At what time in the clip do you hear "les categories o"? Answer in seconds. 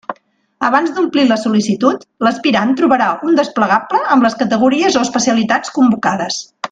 4.29-5.05